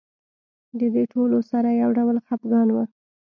د 0.79 0.81
دې 0.95 1.03
ټولو 1.13 1.37
سره 1.51 1.69
یو 1.81 1.89
ډول 1.97 2.15
خپګان 2.25 2.67
و. 2.71 2.77